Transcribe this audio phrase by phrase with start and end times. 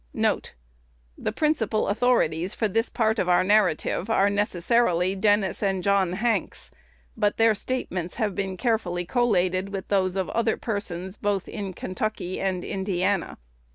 [0.13, 0.41] 1 1
[1.15, 6.71] The principal authorities for this part of our narrative are necessarily Dennis and John Hanks;
[7.15, 12.39] but their statements have been carefully collated with those of other persons, both in Kentucky
[12.39, 13.37] and Indiana.